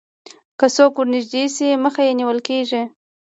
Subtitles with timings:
[0.59, 2.81] که څوک ورنژدې شي مخه یې نیول کېږي